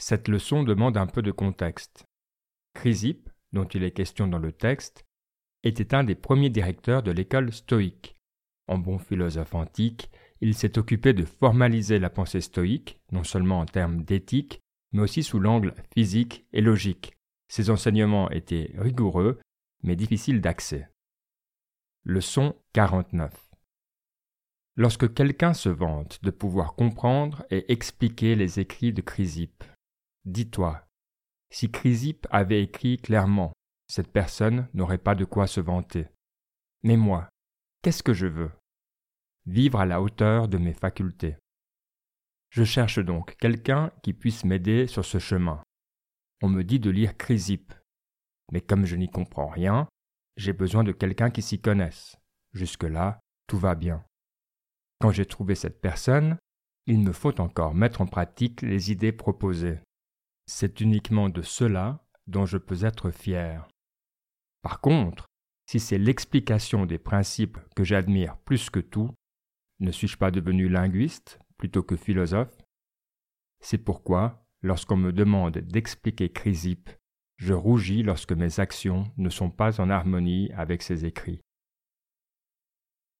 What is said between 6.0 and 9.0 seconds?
des premiers directeurs de l'école stoïque. En bon